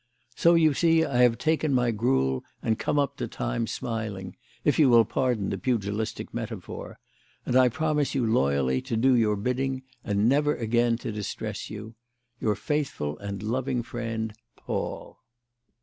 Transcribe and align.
So 0.35 0.55
you 0.55 0.73
see, 0.73 1.05
I 1.05 1.17
have 1.21 1.37
taken 1.37 1.75
my 1.75 1.91
gruel 1.91 2.43
and 2.63 2.79
come 2.79 2.97
up 2.97 3.17
to 3.17 3.27
time 3.27 3.67
smiling 3.67 4.35
if 4.65 4.79
you 4.79 4.89
will 4.89 5.05
pardon 5.05 5.51
the 5.51 5.59
pugilistic 5.59 6.33
metaphor 6.33 6.97
and 7.45 7.55
I 7.55 7.69
promise 7.69 8.15
you 8.15 8.25
loyally 8.25 8.81
to 8.81 8.97
do 8.97 9.13
your 9.13 9.35
bidding 9.35 9.83
and 10.03 10.27
never 10.27 10.55
again 10.55 10.97
to 11.05 11.11
distress 11.11 11.69
you. 11.69 11.93
"Your 12.39 12.55
faithful 12.55 13.19
and 13.19 13.43
loving 13.43 13.83
friend, 13.83 14.33
"PAUL." 14.55 15.19